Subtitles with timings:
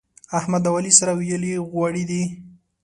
[0.39, 2.23] احمد او علي سره ويلي غوړي دي.